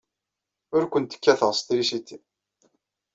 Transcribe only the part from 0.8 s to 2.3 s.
kent-kkateɣ s trisiti.